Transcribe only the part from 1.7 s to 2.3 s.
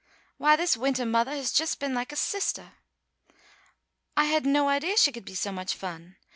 been just like a